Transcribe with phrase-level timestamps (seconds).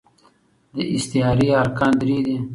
[0.75, 2.37] د استعارې ارکان درې دي.